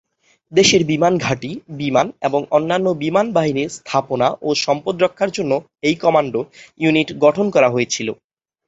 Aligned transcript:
দেশের 0.51 0.81
বিমান 0.83 1.13
ঘাঁটি, 1.17 1.51
বিমান 1.79 2.07
এবং 2.21 2.41
অন্যান্য 2.51 2.87
বিমান 3.03 3.27
বাহিনীর 3.33 3.73
স্থাপনা 3.77 4.27
ও 4.41 4.49
সম্পদ 4.65 4.95
রক্ষার 4.99 5.29
জন্য 5.37 5.51
এই 5.83 5.95
কমান্ডো 5.95 6.41
ইউনিট 6.79 7.09
গঠন 7.23 7.45
করা 7.55 7.69
হয়েছিল। 7.69 8.07